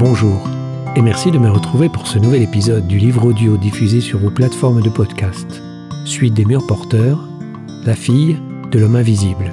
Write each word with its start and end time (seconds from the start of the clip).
Bonjour 0.00 0.48
et 0.96 1.02
merci 1.02 1.30
de 1.30 1.36
me 1.36 1.50
retrouver 1.50 1.90
pour 1.90 2.06
ce 2.06 2.18
nouvel 2.18 2.40
épisode 2.40 2.86
du 2.86 2.96
livre 2.96 3.26
audio 3.26 3.58
diffusé 3.58 4.00
sur 4.00 4.18
vos 4.18 4.30
plateformes 4.30 4.80
de 4.80 4.88
podcast. 4.88 5.62
Suite 6.06 6.32
des 6.32 6.46
murs 6.46 6.66
porteurs, 6.66 7.28
la 7.84 7.94
fille 7.94 8.38
de 8.70 8.78
l'homme 8.78 8.96
invisible. 8.96 9.52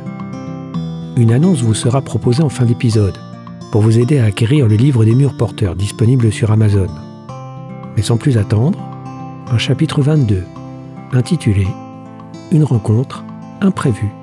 Une 1.17 1.33
annonce 1.33 1.63
vous 1.63 1.73
sera 1.73 2.01
proposée 2.01 2.43
en 2.43 2.47
fin 2.49 2.63
d'épisode 2.63 3.17
pour 3.73 3.81
vous 3.81 3.99
aider 3.99 4.19
à 4.19 4.23
acquérir 4.23 4.69
le 4.69 4.77
livre 4.77 5.03
des 5.03 5.15
murs 5.15 5.35
porteurs 5.35 5.75
disponible 5.75 6.31
sur 6.31 6.49
Amazon. 6.49 6.87
Mais 7.97 8.01
sans 8.01 8.15
plus 8.15 8.37
attendre, 8.37 8.79
un 9.51 9.57
chapitre 9.57 10.01
22 10.01 10.45
intitulé 11.11 11.67
Une 12.53 12.63
rencontre 12.63 13.25
imprévue. 13.59 14.16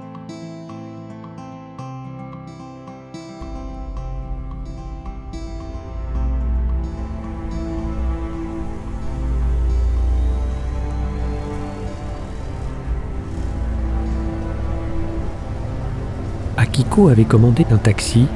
Akiko 16.74 17.06
avait 17.06 17.22
commandé 17.22 17.64
un 17.70 17.76
taxi 17.76 18.26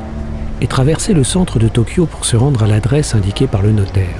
et 0.60 0.68
traversé 0.68 1.12
le 1.12 1.24
centre 1.24 1.58
de 1.58 1.66
Tokyo 1.66 2.06
pour 2.06 2.24
se 2.24 2.36
rendre 2.36 2.62
à 2.62 2.68
l'adresse 2.68 3.16
indiquée 3.16 3.48
par 3.48 3.62
le 3.62 3.72
notaire. 3.72 4.14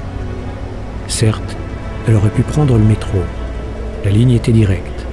Certes, 1.06 1.56
elle 2.04 2.16
aurait 2.16 2.30
pu 2.30 2.42
prendre 2.42 2.76
le 2.76 2.82
métro. 2.82 3.18
La 4.04 4.10
ligne 4.10 4.32
était 4.32 4.50
directe. 4.50 5.06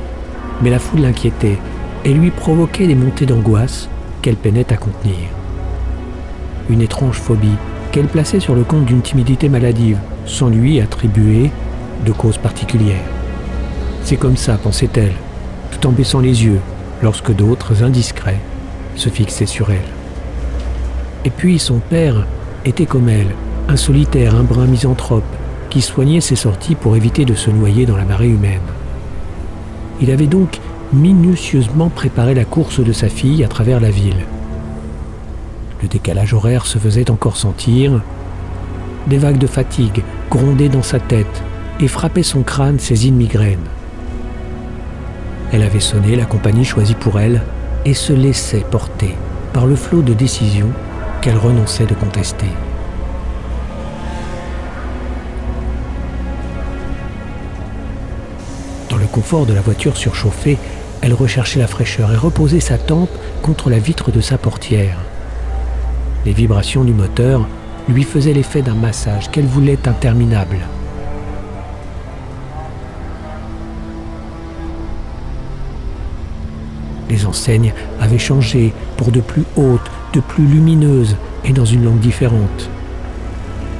Mais 0.63 0.71
la 0.71 0.79
foule 0.79 1.01
l'inquiétait 1.01 1.59
et 2.03 2.13
lui 2.15 2.31
provoquait 2.31 2.87
des 2.87 2.95
montées 2.95 3.27
d'angoisse 3.27 3.89
qu'elle 4.23 4.37
peinait 4.37 4.73
à 4.73 4.77
contenir. 4.77 5.29
Une 6.71 6.81
étrange 6.81 7.19
phobie 7.19 7.59
qu'elle 7.91 8.07
plaçait 8.07 8.39
sur 8.39 8.55
le 8.55 8.63
compte 8.63 8.85
d'une 8.85 9.03
timidité 9.03 9.49
maladive, 9.49 9.99
sans 10.25 10.49
lui 10.49 10.81
attribuer 10.81 11.51
de 12.07 12.11
cause 12.11 12.39
particulière. 12.39 13.05
C'est 14.01 14.17
comme 14.17 14.35
ça, 14.35 14.57
pensait-elle, 14.57 15.13
tout 15.69 15.85
en 15.85 15.91
baissant 15.91 16.21
les 16.21 16.43
yeux, 16.43 16.59
lorsque 17.03 17.35
d'autres, 17.35 17.83
indiscrets, 17.83 18.41
se 18.95 19.09
fixaient 19.09 19.45
sur 19.45 19.69
elle. 19.71 19.77
Et 21.25 21.29
puis 21.29 21.59
son 21.59 21.79
père 21.79 22.25
était 22.65 22.85
comme 22.85 23.09
elle, 23.09 23.33
un 23.67 23.77
solitaire, 23.77 24.35
un 24.35 24.43
brin 24.43 24.65
misanthrope, 24.65 25.23
qui 25.69 25.81
soignait 25.81 26.21
ses 26.21 26.35
sorties 26.35 26.75
pour 26.75 26.95
éviter 26.95 27.25
de 27.25 27.33
se 27.33 27.49
noyer 27.49 27.85
dans 27.85 27.97
la 27.97 28.05
marée 28.05 28.29
humaine. 28.29 28.61
Il 30.01 30.11
avait 30.11 30.27
donc 30.27 30.59
minutieusement 30.93 31.89
préparé 31.89 32.33
la 32.33 32.45
course 32.45 32.79
de 32.79 32.93
sa 32.93 33.09
fille 33.09 33.43
à 33.43 33.47
travers 33.47 33.79
la 33.79 33.89
ville. 33.89 34.25
Le 35.81 35.87
décalage 35.87 36.33
horaire 36.33 36.65
se 36.65 36.77
faisait 36.77 37.11
encore 37.11 37.37
sentir. 37.37 38.01
Des 39.07 39.17
vagues 39.17 39.37
de 39.37 39.47
fatigue 39.47 40.03
grondaient 40.29 40.69
dans 40.69 40.83
sa 40.83 40.99
tête 40.99 41.43
et 41.79 41.87
frappaient 41.87 42.23
son 42.23 42.43
crâne 42.43 42.79
saisine 42.79 43.15
migraine. 43.15 43.59
Elle 45.51 45.63
avait 45.63 45.79
sonné 45.79 46.15
la 46.15 46.25
compagnie 46.25 46.65
choisie 46.65 46.95
pour 46.95 47.19
elle 47.19 47.41
et 47.85 47.93
se 47.93 48.13
laissait 48.13 48.65
porter 48.69 49.15
par 49.53 49.67
le 49.67 49.75
flot 49.75 50.01
de 50.01 50.13
décisions 50.13 50.71
qu'elle 51.21 51.37
renonçait 51.37 51.85
de 51.85 51.93
contester. 51.93 52.47
Dans 58.89 58.97
le 58.97 59.07
confort 59.07 59.45
de 59.45 59.53
la 59.53 59.61
voiture 59.61 59.97
surchauffée, 59.97 60.57
elle 61.01 61.13
recherchait 61.13 61.59
la 61.59 61.67
fraîcheur 61.67 62.11
et 62.11 62.17
reposait 62.17 62.59
sa 62.59 62.77
tempe 62.77 63.09
contre 63.41 63.69
la 63.69 63.79
vitre 63.79 64.11
de 64.11 64.21
sa 64.21 64.37
portière. 64.37 64.97
Les 66.25 66.33
vibrations 66.33 66.83
du 66.83 66.93
moteur 66.93 67.47
lui 67.87 68.03
faisaient 68.03 68.33
l'effet 68.33 68.63
d'un 68.63 68.73
massage 68.73 69.29
qu'elle 69.29 69.45
voulait 69.45 69.87
interminable. 69.87 70.57
Les 77.09 77.25
enseignes 77.25 77.73
avaient 77.99 78.17
changé 78.17 78.73
pour 78.97 79.11
de 79.11 79.21
plus 79.21 79.43
hautes, 79.55 79.91
de 80.13 80.19
plus 80.19 80.45
lumineuses 80.45 81.15
et 81.43 81.53
dans 81.53 81.65
une 81.65 81.83
langue 81.83 81.99
différente. 81.99 82.69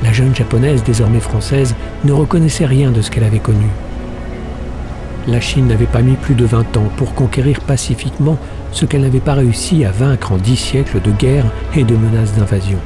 La 0.04 0.14
jeune 0.14 0.36
japonaise, 0.36 0.84
désormais 0.84 1.20
française, 1.20 1.76
ne 2.04 2.12
reconnaissait 2.12 2.66
rien 2.66 2.92
de 2.92 3.02
ce 3.02 3.10
qu'elle 3.10 3.24
avait 3.24 3.40
connu. 3.40 3.68
La 5.28 5.42
Chine 5.42 5.68
n'avait 5.68 5.86
pas 5.88 6.04
mis 6.04 6.14
plus 6.14 6.36
de 6.36 6.46
20 6.46 6.78
ans 6.78 6.92
pour 6.98 7.16
conquérir 7.16 7.62
pacifiquement 7.62 8.38
ce 8.72 8.86
qu'elle 8.86 9.02
n'avait 9.02 9.20
pas 9.20 9.34
réussi 9.34 9.84
à 9.84 9.92
vaincre 9.92 10.32
en 10.32 10.38
dix 10.38 10.58
siècles 10.58 11.02
de 11.02 11.12
guerre 11.12 11.46
et 11.76 11.84
de 11.84 11.96
menaces 11.96 12.34
d'invasion. 12.34 12.78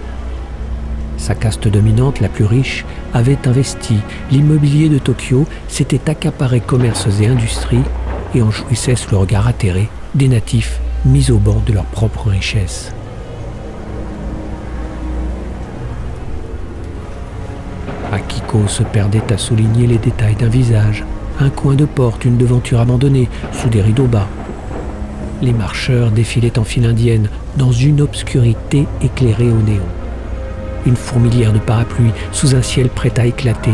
Sa 1.18 1.36
caste 1.36 1.68
dominante, 1.68 2.22
la 2.22 2.30
plus 2.30 2.46
riche, 2.46 2.86
avait 3.14 3.46
investi 3.46 3.98
l'immobilier 4.32 4.88
de 4.88 5.00
Tokyo, 5.00 5.46
s'était 5.68 6.10
accaparé 6.10 6.62
commerces 6.62 7.08
et 7.20 7.28
industries 7.28 7.84
et 8.34 8.42
en 8.42 8.52
jouissait 8.52 8.96
sous 8.96 9.12
le 9.12 9.18
regard 9.18 9.48
atterré 9.48 9.90
des 10.16 10.28
natifs 10.28 10.80
mis 11.06 11.32
au 11.32 11.38
banc 11.38 11.62
de 11.66 11.74
leur 11.74 11.86
propre 11.86 12.30
richesse. 12.30 12.92
Akiko 18.12 18.68
se 18.68 18.84
perdait 18.84 19.32
à 19.32 19.38
souligner 19.38 19.86
les 19.86 20.00
détails 20.00 20.36
d'un 20.36 20.50
visage, 20.50 21.06
un 21.40 21.50
coin 21.50 21.76
de 21.76 21.86
porte, 21.86 22.26
une 22.26 22.38
devanture 22.38 22.80
abandonnée, 22.80 23.30
sous 23.52 23.70
des 23.70 23.82
rideaux 23.82 24.08
bas. 24.08 24.28
Les 25.42 25.54
marcheurs 25.54 26.12
défilaient 26.12 26.58
en 26.58 26.64
file 26.64 26.86
indienne, 26.86 27.30
dans 27.56 27.72
une 27.72 28.02
obscurité 28.02 28.88
éclairée 29.02 29.52
au 29.52 29.62
néon. 29.62 29.86
Une 30.86 30.96
fourmilière 30.96 31.54
de 31.54 31.60
parapluies, 31.60 32.12
sous 32.32 32.56
un 32.56 32.62
ciel 32.62 32.90
prêt 32.90 33.14
à 33.18 33.26
éclater. 33.26 33.74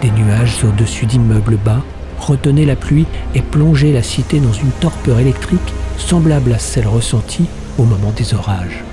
Des 0.00 0.10
nuages 0.12 0.64
au-dessus 0.64 1.06
d'immeubles 1.06 1.58
bas 1.62 1.82
retenaient 2.20 2.66
la 2.66 2.76
pluie 2.76 3.06
et 3.34 3.42
plongeaient 3.42 3.92
la 3.92 4.02
cité 4.02 4.38
dans 4.38 4.52
une 4.52 4.70
torpeur 4.80 5.18
électrique 5.18 5.74
semblable 5.98 6.52
à 6.52 6.58
celle 6.58 6.86
ressentie 6.86 7.46
au 7.78 7.84
moment 7.84 8.12
des 8.16 8.34
orages. 8.34 8.84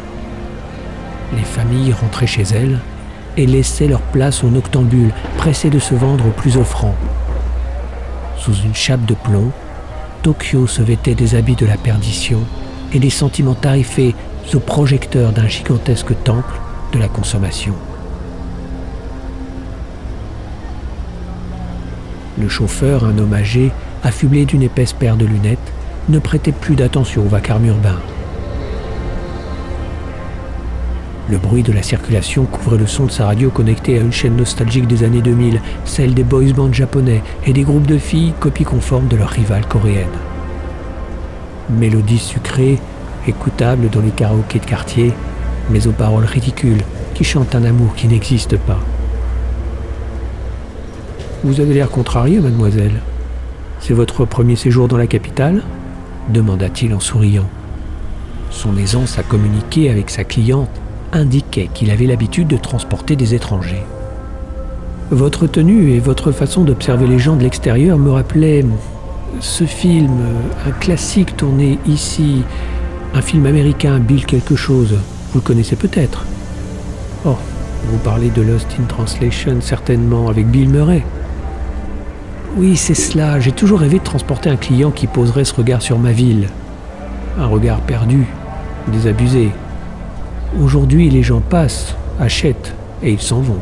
Les 1.35 1.43
familles 1.43 1.93
rentraient 1.93 2.27
chez 2.27 2.43
elles 2.43 2.79
et 3.35 3.45
laissaient 3.45 3.87
leur 3.87 4.01
place 4.01 4.43
aux 4.43 4.49
noctambules, 4.49 5.13
pressés 5.37 5.69
de 5.69 5.79
se 5.79 5.93
vendre 5.93 6.27
au 6.27 6.31
plus 6.31 6.57
offrant. 6.57 6.95
Sous 8.37 8.53
une 8.53 8.75
chape 8.75 9.05
de 9.05 9.13
plomb, 9.13 9.51
Tokyo 10.23 10.67
se 10.67 10.81
vêtait 10.81 11.15
des 11.15 11.35
habits 11.35 11.55
de 11.55 11.65
la 11.65 11.77
perdition 11.77 12.39
et 12.93 12.99
des 12.99 13.09
sentiments 13.09 13.55
tarifés 13.55 14.15
aux 14.53 14.59
projecteurs 14.59 15.33
d'un 15.33 15.47
gigantesque 15.47 16.13
temple 16.23 16.53
de 16.93 16.99
la 16.99 17.07
consommation. 17.07 17.73
Le 22.39 22.47
chauffeur, 22.47 23.03
un 23.03 23.17
homme 23.17 23.33
âgé, 23.33 23.71
affublé 24.03 24.45
d'une 24.45 24.61
épaisse 24.61 24.93
paire 24.93 25.17
de 25.17 25.25
lunettes, 25.25 25.73
ne 26.09 26.19
prêtait 26.19 26.51
plus 26.51 26.75
d'attention 26.75 27.23
au 27.23 27.27
vacarme 27.27 27.65
urbain. 27.65 27.97
Le 31.29 31.37
bruit 31.37 31.63
de 31.63 31.73
la 31.73 31.81
circulation 31.81 32.45
couvrait 32.45 32.77
le 32.77 32.87
son 32.87 33.05
de 33.05 33.11
sa 33.11 33.25
radio 33.25 33.49
connectée 33.49 33.97
à 33.97 34.01
une 34.01 34.13
chaîne 34.13 34.37
nostalgique 34.37 34.87
des 34.87 35.03
années 35.03 35.21
2000, 35.21 35.61
celle 35.83 36.13
des 36.13 36.23
boys 36.23 36.53
bands 36.55 36.71
japonais 36.71 37.21
et 37.45 37.53
des 37.53 37.63
groupes 37.63 37.87
de 37.87 37.97
filles 37.97 38.33
copies 38.39 38.63
conformes 38.63 39.07
de 39.07 39.17
leurs 39.17 39.29
rivales 39.29 39.65
coréennes. 39.65 40.07
Mélodies 41.69 42.19
sucrées, 42.19 42.79
écoutables 43.27 43.89
dans 43.89 43.99
les 43.99 44.11
karaokés 44.11 44.59
de 44.59 44.65
quartier, 44.65 45.11
mais 45.69 45.85
aux 45.87 45.91
paroles 45.91 46.23
ridicules 46.23 46.83
qui 47.13 47.25
chantent 47.25 47.55
un 47.55 47.65
amour 47.65 47.95
qui 47.95 48.07
n'existe 48.07 48.55
pas. 48.57 48.79
Vous 51.43 51.59
avez 51.59 51.73
l'air 51.73 51.89
contrarié, 51.89 52.39
mademoiselle. 52.39 53.01
C'est 53.79 53.93
votre 53.93 54.25
premier 54.25 54.55
séjour 54.55 54.87
dans 54.87 54.97
la 54.97 55.07
capitale 55.07 55.63
demanda-t-il 56.29 56.93
en 56.93 56.99
souriant. 56.99 57.47
Son 58.49 58.77
aisance 58.77 59.17
à 59.19 59.23
communiquer 59.23 59.89
avec 59.89 60.09
sa 60.09 60.23
cliente 60.23 60.69
indiquait 61.13 61.69
qu'il 61.73 61.91
avait 61.91 62.05
l'habitude 62.05 62.47
de 62.47 62.57
transporter 62.57 63.15
des 63.15 63.33
étrangers. 63.33 63.83
Votre 65.09 65.47
tenue 65.47 65.91
et 65.91 65.99
votre 65.99 66.31
façon 66.31 66.63
d'observer 66.63 67.07
les 67.07 67.19
gens 67.19 67.35
de 67.35 67.43
l'extérieur 67.43 67.97
me 67.97 68.11
rappelaient 68.11 68.65
ce 69.39 69.63
film, 69.63 70.19
un 70.65 70.71
classique 70.71 71.37
tourné 71.37 71.79
ici, 71.87 72.43
un 73.13 73.21
film 73.21 73.45
américain, 73.45 73.99
Bill 73.99 74.25
quelque 74.25 74.55
chose. 74.55 74.95
Vous 75.31 75.39
le 75.39 75.41
connaissez 75.41 75.75
peut-être. 75.75 76.25
Oh, 77.25 77.37
vous 77.89 77.97
parlez 77.99 78.29
de 78.29 78.41
Lost 78.41 78.67
in 78.79 78.83
Translation 78.83 79.61
certainement 79.61 80.29
avec 80.29 80.47
Bill 80.47 80.69
Murray. 80.69 81.03
Oui, 82.57 82.75
c'est 82.75 82.95
cela. 82.95 83.39
J'ai 83.39 83.51
toujours 83.51 83.81
rêvé 83.81 83.99
de 83.99 84.03
transporter 84.03 84.49
un 84.49 84.55
client 84.55 84.89
qui 84.89 85.05
poserait 85.05 85.45
ce 85.45 85.53
regard 85.53 85.83
sur 85.83 85.99
ma 85.99 86.11
ville. 86.11 86.47
Un 87.39 87.45
regard 87.45 87.81
perdu, 87.81 88.25
désabusé, 88.87 89.51
Aujourd'hui, 90.59 91.09
les 91.11 91.21
gens 91.21 91.41
passent, 91.41 91.93
achètent 92.19 92.73
et 93.03 93.11
ils 93.11 93.21
s'en 93.21 93.41
vont. 93.41 93.59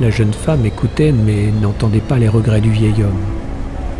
La 0.00 0.10
jeune 0.10 0.32
femme 0.32 0.66
écoutait 0.66 1.12
mais 1.12 1.52
n'entendait 1.62 2.00
pas 2.00 2.18
les 2.18 2.28
regrets 2.28 2.60
du 2.60 2.70
vieil 2.70 3.04
homme. 3.04 3.20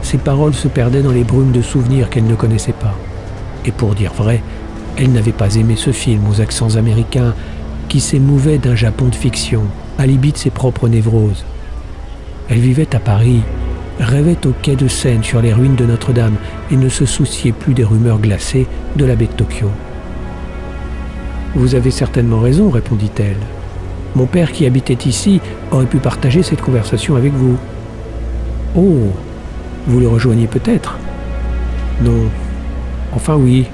Ses 0.02 0.18
paroles 0.18 0.54
se 0.54 0.66
perdaient 0.66 1.02
dans 1.02 1.12
les 1.12 1.22
brumes 1.22 1.52
de 1.52 1.62
souvenirs 1.62 2.10
qu'elle 2.10 2.26
ne 2.26 2.34
connaissait 2.34 2.72
pas. 2.72 2.94
Et 3.64 3.70
pour 3.70 3.94
dire 3.94 4.12
vrai, 4.12 4.42
Elle 4.96 5.12
n'avait 5.12 5.32
pas 5.32 5.54
aimé 5.56 5.74
ce 5.76 5.92
film 5.92 6.22
aux 6.28 6.40
accents 6.40 6.76
américains 6.76 7.34
qui 7.88 8.00
s'émouvait 8.00 8.58
d'un 8.58 8.76
Japon 8.76 9.06
de 9.06 9.14
fiction, 9.14 9.62
alibi 9.98 10.32
de 10.32 10.36
ses 10.36 10.50
propres 10.50 10.88
névroses. 10.88 11.44
Elle 12.48 12.58
vivait 12.58 12.94
à 12.94 12.98
Paris, 12.98 13.42
rêvait 13.98 14.46
au 14.46 14.52
quai 14.62 14.76
de 14.76 14.88
Seine 14.88 15.22
sur 15.22 15.40
les 15.40 15.52
ruines 15.52 15.76
de 15.76 15.86
Notre-Dame 15.86 16.36
et 16.70 16.76
ne 16.76 16.88
se 16.88 17.06
souciait 17.06 17.52
plus 17.52 17.74
des 17.74 17.84
rumeurs 17.84 18.18
glacées 18.18 18.66
de 18.96 19.04
la 19.04 19.16
baie 19.16 19.26
de 19.26 19.32
Tokyo. 19.32 19.70
Vous 21.54 21.74
avez 21.74 21.90
certainement 21.90 22.40
raison, 22.40 22.70
répondit-elle. 22.70 23.36
Mon 24.16 24.26
père 24.26 24.52
qui 24.52 24.66
habitait 24.66 25.08
ici 25.08 25.40
aurait 25.70 25.86
pu 25.86 25.98
partager 25.98 26.42
cette 26.42 26.60
conversation 26.60 27.16
avec 27.16 27.32
vous. 27.32 27.56
Oh, 28.76 29.12
vous 29.86 30.00
le 30.00 30.08
rejoignez 30.08 30.46
peut-être 30.46 30.98
Non. 32.02 32.28
Enfin 33.12 33.36
oui, 33.36 33.66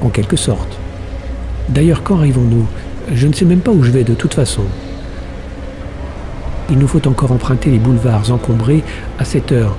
en 0.00 0.08
quelque 0.08 0.36
sorte. 0.36 0.78
D'ailleurs, 1.68 2.02
quand 2.02 2.18
arrivons-nous? 2.18 2.66
Je 3.12 3.26
ne 3.26 3.32
sais 3.32 3.44
même 3.44 3.60
pas 3.60 3.70
où 3.70 3.82
je 3.82 3.90
vais 3.90 4.04
de 4.04 4.14
toute 4.14 4.34
façon. 4.34 4.62
Il 6.72 6.78
nous 6.78 6.88
faut 6.88 7.06
encore 7.06 7.32
emprunter 7.32 7.70
les 7.70 7.78
boulevards 7.78 8.32
encombrés 8.32 8.82
à 9.18 9.26
cette 9.26 9.52
heure, 9.52 9.76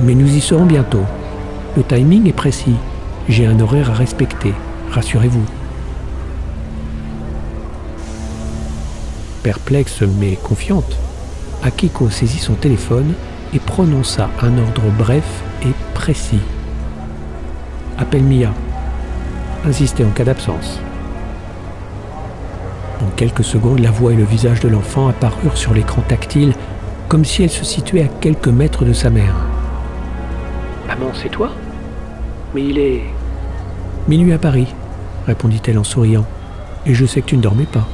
mais 0.00 0.14
nous 0.14 0.32
y 0.32 0.40
serons 0.40 0.64
bientôt. 0.64 1.02
Le 1.76 1.82
timing 1.82 2.28
est 2.28 2.32
précis. 2.32 2.76
J'ai 3.28 3.46
un 3.46 3.58
horaire 3.58 3.90
à 3.90 3.94
respecter, 3.94 4.54
rassurez-vous. 4.92 5.44
Perplexe 9.42 10.02
mais 10.20 10.36
confiante, 10.36 10.96
Akiko 11.64 12.10
saisit 12.10 12.38
son 12.38 12.54
téléphone 12.54 13.14
et 13.52 13.58
prononça 13.58 14.30
un 14.40 14.56
ordre 14.56 14.84
bref 14.96 15.42
et 15.64 15.72
précis. 15.94 16.38
Appelle 17.98 18.22
Mia. 18.22 18.52
Insistez 19.64 20.04
en 20.04 20.10
cas 20.10 20.24
d'absence. 20.24 20.78
En 23.02 23.10
quelques 23.16 23.44
secondes, 23.44 23.80
la 23.80 23.90
voix 23.90 24.12
et 24.12 24.16
le 24.16 24.24
visage 24.24 24.60
de 24.60 24.68
l'enfant 24.68 25.08
apparurent 25.08 25.56
sur 25.56 25.74
l'écran 25.74 26.02
tactile, 26.08 26.54
comme 27.08 27.24
si 27.24 27.42
elle 27.42 27.50
se 27.50 27.64
situait 27.64 28.02
à 28.02 28.08
quelques 28.08 28.48
mètres 28.48 28.84
de 28.84 28.92
sa 28.92 29.10
mère. 29.10 29.34
Maman, 30.88 31.10
c'est 31.14 31.28
toi? 31.28 31.50
Mais 32.54 32.64
il 32.64 32.78
est... 32.78 33.02
Minuit 34.08 34.32
à 34.32 34.38
Paris, 34.38 34.68
répondit-elle 35.26 35.78
en 35.78 35.84
souriant. 35.84 36.24
Et 36.86 36.94
je 36.94 37.04
sais 37.04 37.20
que 37.20 37.26
tu 37.26 37.36
ne 37.36 37.42
dormais 37.42 37.66
pas. 37.66 37.86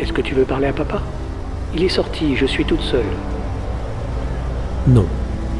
Est-ce 0.00 0.12
que 0.12 0.22
tu 0.22 0.34
veux 0.34 0.44
parler 0.44 0.68
à 0.68 0.72
papa? 0.72 1.02
Il 1.74 1.82
est 1.82 1.88
sorti, 1.88 2.36
je 2.36 2.46
suis 2.46 2.64
toute 2.64 2.82
seule. 2.82 3.04
Non. 4.86 5.04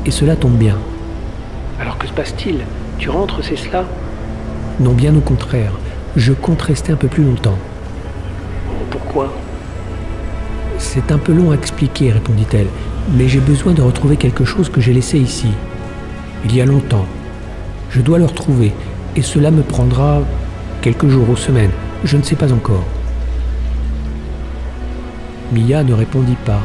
Et 0.07 0.11
cela 0.11 0.37
tombe 0.37 0.57
bien. 0.57 0.77
Alors 1.81 1.99
que 1.99 2.07
se 2.07 2.13
passe-t-il? 2.13 2.61
Tu 2.99 3.11
rentres, 3.11 3.43
c'est 3.43 3.57
cela? 3.57 3.85
Non, 4.79 4.93
bien 4.93 5.15
au 5.17 5.21
contraire. 5.21 5.73
Je 6.17 6.33
compte 6.33 6.61
rester 6.63 6.93
un 6.93 6.97
peu 6.97 7.09
plus 7.09 7.25
longtemps. 7.25 7.59
Pourquoi? 8.91 9.33
C'est 10.79 11.11
un 11.11 11.19
peu 11.19 11.33
long 11.33 11.51
à 11.51 11.55
expliquer, 11.55 12.13
répondit-elle, 12.13 12.67
mais 13.15 13.29
j'ai 13.29 13.41
besoin 13.41 13.73
de 13.73 13.81
retrouver 13.81 14.17
quelque 14.17 14.45
chose 14.45 14.69
que 14.69 14.81
j'ai 14.81 14.93
laissé 14.93 15.19
ici. 15.19 15.49
Il 16.45 16.55
y 16.55 16.61
a 16.61 16.67
longtemps. 16.67 17.07
Je 17.91 18.03
dois 18.03 18.19
le 18.19 18.27
retrouver, 18.27 18.73
et 19.17 19.23
cela 19.23 19.51
me 19.51 19.63
prendra 19.63 20.21
quelques 20.83 21.09
jours 21.09 21.31
ou 21.31 21.37
semaines. 21.37 21.71
Je 22.05 22.19
ne 22.19 22.23
sais 22.23 22.37
pas 22.37 22.53
encore. 22.53 22.85
Mia 25.53 25.83
ne 25.83 25.95
répondit 25.95 26.37
pas. 26.45 26.61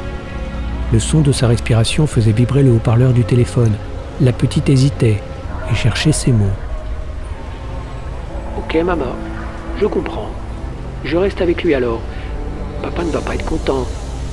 Le 0.91 0.99
son 0.99 1.21
de 1.21 1.31
sa 1.31 1.47
respiration 1.47 2.07
faisait 2.07 2.33
vibrer 2.33 2.63
le 2.63 2.71
haut-parleur 2.71 3.13
du 3.13 3.23
téléphone. 3.23 3.71
La 4.19 4.33
petite 4.33 4.69
hésitait 4.69 5.21
et 5.71 5.75
cherchait 5.75 6.11
ses 6.11 6.33
mots. 6.33 6.51
Ok, 8.73 8.81
maman, 8.85 9.18
je 9.81 9.85
comprends. 9.85 10.29
Je 11.03 11.18
reste 11.18 11.41
avec 11.41 11.62
lui 11.62 11.73
alors. 11.73 12.00
Papa 12.81 13.03
ne 13.03 13.12
va 13.12 13.19
pas 13.19 13.35
être 13.35 13.44
content. 13.44 13.85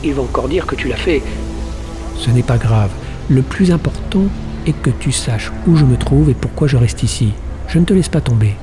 Il 0.05 0.14
va 0.14 0.23
encore 0.23 0.49
dire 0.49 0.64
que 0.64 0.76
tu 0.76 0.87
l'as 0.87 0.94
fait. 0.94 1.25
Ce 2.14 2.31
n'est 2.31 2.44
pas 2.44 2.56
grave. 2.56 2.93
Le 3.29 3.43
plus 3.43 3.73
important 3.73 4.23
est 4.64 4.81
que 4.81 4.90
tu 4.90 5.11
saches 5.11 5.50
où 5.67 5.75
je 5.75 5.85
me 5.85 5.96
trouve 5.96 6.31
et 6.31 6.35
pourquoi 6.35 6.69
je 6.69 6.76
reste 6.76 7.02
ici. 7.02 7.32
Je 7.67 7.81
ne 7.81 7.85
te 7.85 7.93
laisse 7.93 8.08
pas 8.08 8.20
tomber. 8.20 8.55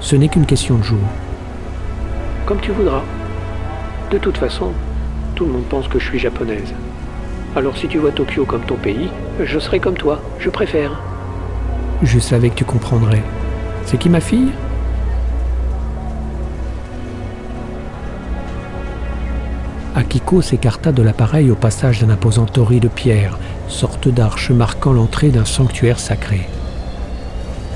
Ce 0.00 0.14
n'est 0.14 0.28
qu'une 0.28 0.44
question 0.44 0.76
de 0.76 0.82
jour. 0.82 1.00
Comme 2.44 2.60
tu 2.60 2.72
voudras. 2.72 3.02
De 4.10 4.18
toute 4.18 4.36
façon, 4.36 4.72
tout 5.36 5.46
le 5.46 5.52
monde 5.52 5.64
pense 5.70 5.88
que 5.88 5.98
je 5.98 6.04
suis 6.04 6.18
japonaise. 6.18 6.74
Alors 7.56 7.78
si 7.78 7.88
tu 7.88 7.96
vois 7.96 8.12
Tokyo 8.12 8.44
comme 8.44 8.66
ton 8.66 8.76
pays, 8.76 9.08
je 9.42 9.58
serai 9.58 9.80
comme 9.80 9.96
toi. 9.96 10.20
Je 10.38 10.50
préfère. 10.50 11.00
Je 12.02 12.18
savais 12.18 12.50
que 12.50 12.56
tu 12.56 12.66
comprendrais. 12.66 13.22
C'est 13.86 13.96
qui 13.96 14.10
ma 14.10 14.20
fille? 14.20 14.50
Akiko 19.96 20.42
s'écarta 20.42 20.90
de 20.90 21.02
l'appareil 21.02 21.52
au 21.52 21.54
passage 21.54 22.00
d'un 22.00 22.10
imposant 22.10 22.46
tori 22.46 22.80
de 22.80 22.88
pierre, 22.88 23.38
sorte 23.68 24.08
d'arche 24.08 24.50
marquant 24.50 24.92
l'entrée 24.92 25.28
d'un 25.28 25.44
sanctuaire 25.44 26.00
sacré. 26.00 26.48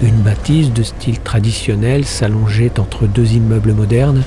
Une 0.02 0.16
bâtisse 0.16 0.72
de 0.72 0.82
style 0.82 1.20
traditionnel 1.20 2.04
s'allongeait 2.04 2.80
entre 2.80 3.06
deux 3.06 3.34
immeubles 3.34 3.72
modernes. 3.72 4.24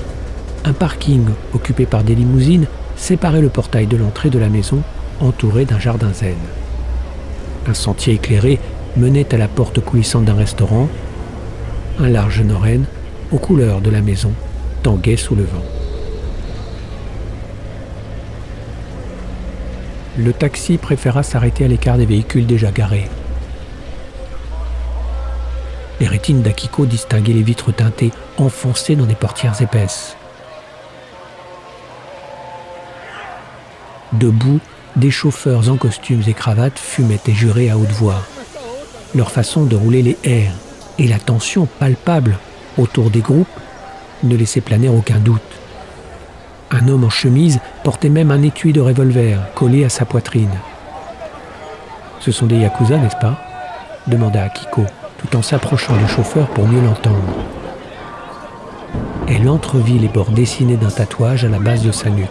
Un 0.64 0.72
parking 0.72 1.26
occupé 1.52 1.84
par 1.84 2.02
des 2.02 2.14
limousines 2.14 2.66
séparait 2.96 3.42
le 3.42 3.50
portail 3.50 3.86
de 3.86 3.98
l'entrée 3.98 4.30
de 4.30 4.38
la 4.38 4.48
maison, 4.48 4.80
entouré 5.20 5.66
d'un 5.66 5.78
jardin 5.78 6.12
zen. 6.14 6.36
Un 7.66 7.74
sentier 7.74 8.14
éclairé 8.14 8.58
menait 8.96 9.34
à 9.34 9.38
la 9.38 9.48
porte 9.48 9.80
coulissante 9.80 10.24
d'un 10.24 10.34
restaurant. 10.34 10.88
Un 11.98 12.08
large 12.08 12.40
noren, 12.40 12.84
aux 13.30 13.38
couleurs 13.38 13.82
de 13.82 13.90
la 13.90 14.00
maison, 14.00 14.32
tanguait 14.82 15.16
sous 15.16 15.34
le 15.34 15.44
vent. 15.44 15.81
Le 20.16 20.32
taxi 20.32 20.78
préféra 20.78 21.22
s'arrêter 21.22 21.64
à 21.64 21.68
l'écart 21.68 21.96
des 21.96 22.06
véhicules 22.06 22.46
déjà 22.46 22.70
garés. 22.70 23.08
Les 26.00 26.06
rétines 26.06 26.42
d'Akiko 26.42 26.84
distinguaient 26.84 27.32
les 27.32 27.42
vitres 27.42 27.72
teintées 27.72 28.10
enfoncées 28.36 28.96
dans 28.96 29.06
des 29.06 29.14
portières 29.14 29.60
épaisses. 29.62 30.16
Debout, 34.12 34.60
des 34.96 35.10
chauffeurs 35.10 35.70
en 35.70 35.76
costumes 35.76 36.22
et 36.26 36.34
cravates 36.34 36.78
fumaient 36.78 37.20
et 37.26 37.32
juraient 37.32 37.70
à 37.70 37.78
haute 37.78 37.92
voix. 37.92 38.22
Leur 39.14 39.30
façon 39.30 39.64
de 39.64 39.76
rouler 39.76 40.02
les 40.02 40.18
airs 40.24 40.54
et 40.98 41.06
la 41.08 41.18
tension 41.18 41.66
palpable 41.66 42.36
autour 42.76 43.10
des 43.10 43.20
groupes 43.20 43.48
ne 44.22 44.36
laissaient 44.36 44.60
planer 44.60 44.88
aucun 44.88 45.18
doute. 45.18 45.61
Un 46.74 46.88
homme 46.88 47.04
en 47.04 47.10
chemise 47.10 47.60
portait 47.84 48.08
même 48.08 48.30
un 48.30 48.40
étui 48.40 48.72
de 48.72 48.80
revolver 48.80 49.38
collé 49.54 49.84
à 49.84 49.90
sa 49.90 50.06
poitrine. 50.06 50.48
Ce 52.18 52.32
sont 52.32 52.46
des 52.46 52.56
yakuza, 52.56 52.96
n'est-ce 52.96 53.16
pas? 53.16 53.36
demanda 54.06 54.42
Akiko, 54.44 54.82
tout 55.18 55.36
en 55.36 55.42
s'approchant 55.42 55.94
du 55.96 56.08
chauffeur 56.08 56.48
pour 56.48 56.66
mieux 56.66 56.80
l'entendre. 56.80 57.18
Elle 59.28 59.48
entrevit 59.48 59.98
les 59.98 60.08
bords 60.08 60.30
dessinés 60.30 60.76
d'un 60.76 60.90
tatouage 60.90 61.44
à 61.44 61.48
la 61.48 61.58
base 61.58 61.82
de 61.82 61.92
sa 61.92 62.08
nuque, 62.08 62.28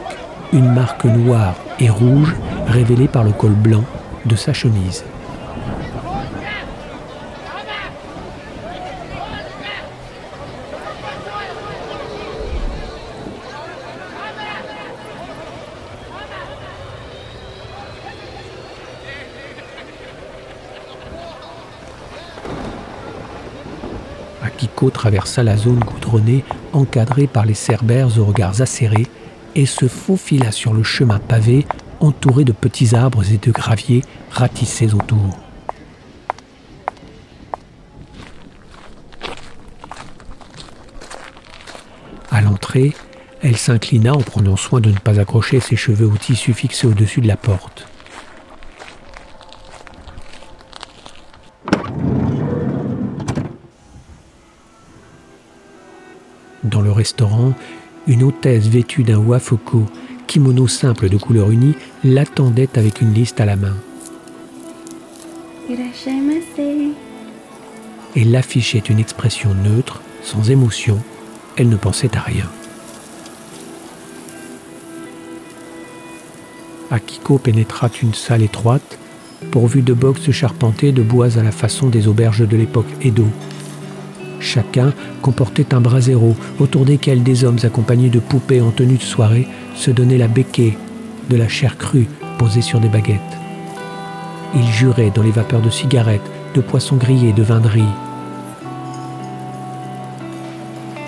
une 0.54 0.74
marque 0.74 1.06
noire 1.06 1.56
et 1.80 1.90
rouge 1.90 2.36
révélée 2.68 3.08
par 3.08 3.24
le 3.24 3.32
col 3.32 3.52
blanc 3.52 3.84
de 4.26 4.36
sa 4.36 4.54
chemise. 4.54 5.04
Traversa 24.90 25.44
la 25.44 25.58
zone 25.58 25.80
goudronnée, 25.80 26.44
encadrée 26.74 27.28
par 27.28 27.46
les 27.46 27.54
cerbères 27.54 28.18
aux 28.18 28.26
regards 28.26 28.62
acérés, 28.62 29.08
et 29.56 29.66
se 29.66 29.88
faufila 29.88 30.52
sur 30.52 30.74
le 30.74 30.84
chemin 30.84 31.20
pavé, 31.20 31.66
entouré 32.00 32.44
de 32.44 32.52
petits 32.52 32.96
arbres 32.96 33.24
et 33.32 33.38
de 33.38 33.52
graviers 33.52 34.04
ratissés 34.32 34.94
autour. 34.94 35.38
À 42.32 42.42
l'entrée, 42.42 42.94
elle 43.42 43.58
s'inclina 43.58 44.14
en 44.14 44.22
prenant 44.22 44.56
soin 44.56 44.80
de 44.80 44.90
ne 44.90 44.98
pas 44.98 45.20
accrocher 45.20 45.60
ses 45.60 45.76
cheveux 45.76 46.08
au 46.08 46.18
tissu 46.18 46.54
fixé 46.54 46.88
au-dessus 46.88 47.22
de 47.22 47.28
la 47.28 47.38
porte. 47.38 47.88
Restaurant, 57.02 57.54
une 58.06 58.24
hôtesse 58.24 58.68
vêtue 58.68 59.04
d'un 59.04 59.18
wafuku, 59.18 59.86
kimono 60.28 60.68
simple 60.68 61.10
de 61.10 61.18
couleur 61.18 61.50
unie, 61.50 61.76
l'attendait 62.04 62.70
avec 62.76 63.02
une 63.02 63.14
liste 63.14 63.42
à 63.42 63.46
la 63.46 63.56
main. 63.56 63.76
et 68.16 68.24
l'affichait 68.24 68.84
une 68.90 69.00
expression 69.00 69.54
neutre, 69.54 70.02
sans 70.24 70.50
émotion. 70.52 71.00
Elle 71.58 71.70
ne 71.70 71.78
pensait 71.78 72.16
à 72.18 72.22
rien. 72.22 72.50
Akiko 76.90 77.38
pénétra 77.38 77.90
une 78.02 78.14
salle 78.14 78.42
étroite, 78.42 78.98
pourvue 79.50 79.82
de 79.82 79.94
boxes 79.94 80.32
charpentés 80.32 80.92
de 80.92 81.02
bois 81.02 81.38
à 81.38 81.44
la 81.44 81.52
façon 81.52 81.88
des 81.88 82.08
auberges 82.08 82.48
de 82.48 82.58
l'époque 82.58 82.92
Edo. 83.02 83.26
Chacun 84.42 84.92
comportait 85.22 85.74
un 85.74 85.80
brasero 85.80 86.36
autour 86.60 86.84
desquels 86.84 87.22
des 87.22 87.44
hommes 87.44 87.60
accompagnés 87.64 88.10
de 88.10 88.20
poupées 88.20 88.60
en 88.60 88.72
tenue 88.72 88.98
de 88.98 89.04
soirée 89.04 89.48
se 89.76 89.92
donnaient 89.92 90.18
la 90.18 90.28
béquée 90.28 90.78
de 91.30 91.38
la 91.38 91.48
chair 91.48 91.78
crue 91.78 92.08
posée 92.40 92.62
sur 92.62 92.80
des 92.80 92.90
baguettes. 92.90 93.20
Ils 94.56 94.68
juraient 94.68 95.12
dans 95.12 95.22
les 95.22 95.32
vapeurs 95.32 95.62
de 95.62 95.70
cigarettes, 95.70 96.30
de 96.56 96.62
poissons 96.62 96.98
grillés, 96.98 97.34
de 97.34 97.44
vin 97.44 97.60
de 97.60 97.68
riz. 97.68 97.84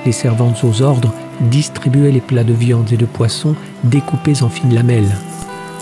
Les 0.06 0.12
servantes 0.12 0.64
aux 0.64 0.84
ordres 0.84 1.14
distribuaient 1.42 2.12
les 2.12 2.22
plats 2.22 2.44
de 2.44 2.54
viande 2.54 2.94
et 2.94 2.98
de 2.98 3.06
poissons 3.06 3.56
découpés 3.84 4.44
en 4.44 4.50
fines 4.50 4.76
lamelles, 4.76 5.18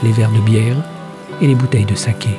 les 0.03 0.11
verres 0.13 0.31
de 0.31 0.39
bière 0.39 0.77
et 1.41 1.47
les 1.47 1.55
bouteilles 1.55 1.85
de 1.85 1.95
saké. 1.95 2.29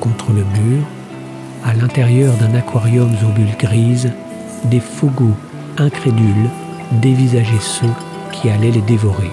Contre 0.00 0.32
le 0.32 0.44
mur, 0.60 0.84
à 1.64 1.74
l'intérieur 1.74 2.34
d'un 2.36 2.54
aquarium 2.54 3.10
aux 3.22 3.32
bulles 3.32 3.56
grises, 3.58 4.10
des 4.64 4.80
fougous 4.80 5.36
incrédules 5.78 6.48
dévisageaient 7.00 7.60
ceux 7.60 7.92
qui 8.32 8.50
allaient 8.50 8.70
les 8.70 8.80
dévorer. 8.82 9.30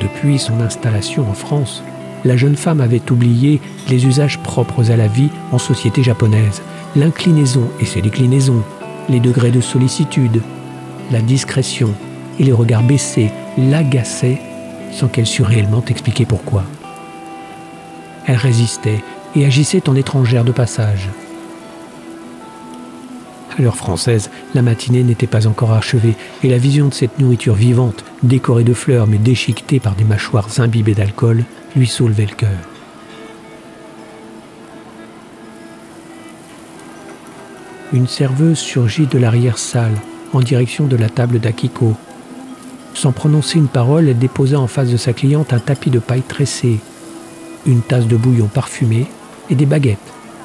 Depuis 0.00 0.38
son 0.38 0.60
installation 0.60 1.28
en 1.28 1.34
France, 1.34 1.82
la 2.24 2.36
jeune 2.36 2.56
femme 2.56 2.80
avait 2.80 3.10
oublié 3.10 3.60
les 3.88 4.06
usages 4.06 4.38
propres 4.38 4.90
à 4.90 4.96
la 4.96 5.08
vie 5.08 5.30
en 5.50 5.58
société 5.58 6.02
japonaise, 6.02 6.62
l'inclinaison 6.94 7.68
et 7.80 7.86
ses 7.86 8.02
déclinaisons, 8.02 8.62
les 9.08 9.20
degrés 9.20 9.50
de 9.50 9.60
sollicitude, 9.60 10.40
la 11.10 11.20
discrétion 11.20 11.90
et 12.38 12.44
les 12.44 12.52
regards 12.52 12.84
baissés 12.84 13.30
l'agaçaient 13.58 14.40
sans 14.92 15.08
qu'elle 15.08 15.26
sût 15.26 15.42
réellement 15.42 15.82
expliquer 15.88 16.26
pourquoi. 16.26 16.64
Elle 18.26 18.36
résistait 18.36 19.02
et 19.34 19.44
agissait 19.44 19.88
en 19.88 19.96
étrangère 19.96 20.44
de 20.44 20.52
passage. 20.52 21.08
À 23.58 23.60
l'heure 23.60 23.76
française, 23.76 24.30
la 24.54 24.62
matinée 24.62 25.02
n'était 25.02 25.26
pas 25.26 25.46
encore 25.46 25.72
achevée 25.72 26.14
et 26.42 26.48
la 26.48 26.56
vision 26.56 26.88
de 26.88 26.94
cette 26.94 27.18
nourriture 27.18 27.54
vivante, 27.54 28.04
décorée 28.22 28.64
de 28.64 28.72
fleurs 28.72 29.06
mais 29.06 29.18
déchiquetée 29.18 29.80
par 29.80 29.94
des 29.94 30.04
mâchoires 30.04 30.48
imbibées 30.58 30.94
d'alcool, 30.94 31.44
lui 31.76 31.86
soulevait 31.86 32.26
le 32.26 32.34
cœur. 32.34 32.48
Une 37.92 38.08
serveuse 38.08 38.58
surgit 38.58 39.06
de 39.06 39.18
l'arrière-salle 39.18 39.96
en 40.32 40.40
direction 40.40 40.86
de 40.86 40.96
la 40.96 41.10
table 41.10 41.40
d'Akiko. 41.40 41.94
Sans 42.94 43.12
prononcer 43.12 43.58
une 43.58 43.68
parole, 43.68 44.08
elle 44.08 44.18
déposa 44.18 44.58
en 44.58 44.66
face 44.66 44.88
de 44.88 44.96
sa 44.96 45.12
cliente 45.12 45.52
un 45.52 45.58
tapis 45.58 45.90
de 45.90 45.98
paille 45.98 46.22
tressée, 46.22 46.80
une 47.66 47.82
tasse 47.82 48.06
de 48.06 48.16
bouillon 48.16 48.46
parfumé 48.46 49.06
et 49.50 49.54
des 49.54 49.66
baguettes 49.66 49.98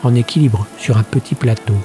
en 0.04 0.16
équilibre 0.16 0.68
sur 0.78 0.98
un 0.98 1.04
petit 1.04 1.36
plateau. 1.36 1.76